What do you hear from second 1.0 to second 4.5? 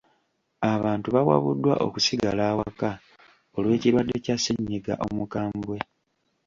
bawabuddwa okusigala awaka olw'ekirwadde kya